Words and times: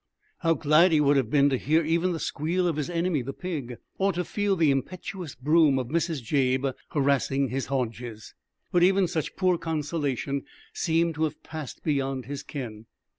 How 0.39 0.55
glad 0.55 0.91
he 0.91 0.99
would 0.99 1.15
have 1.17 1.29
been 1.29 1.47
to 1.51 1.57
hear 1.59 1.83
even 1.85 2.11
the 2.11 2.19
squeal 2.19 2.67
of 2.67 2.75
his 2.77 2.89
enemy, 2.89 3.21
the 3.21 3.33
pig, 3.33 3.77
or 3.99 4.11
to 4.13 4.25
feel 4.25 4.55
the 4.55 4.71
impetuous 4.71 5.35
broom 5.35 5.77
of 5.77 5.89
Mrs. 5.89 6.23
Jabe 6.23 6.71
harassing 6.89 7.49
his 7.49 7.67
haunches! 7.67 8.33
But 8.71 8.81
even 8.81 9.07
such 9.07 9.35
poor 9.35 9.59
consolation 9.59 10.41
seemed 10.73 11.13
to 11.13 11.25
have 11.25 11.43
passed 11.43 11.83
beyond 11.83 12.25
his 12.25 12.41
ken. 12.41 12.87